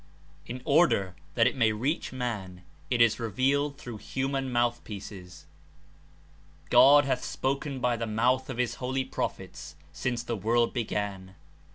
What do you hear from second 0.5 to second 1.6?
order that It